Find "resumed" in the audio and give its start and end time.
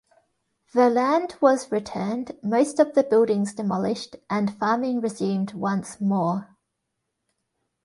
4.99-5.53